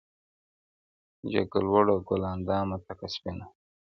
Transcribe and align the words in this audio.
جګه 1.31 1.59
لوړه 1.65 1.95
ګل 2.07 2.23
اندامه 2.33 2.77
تکه 2.85 3.07
سپینه- 3.13 3.45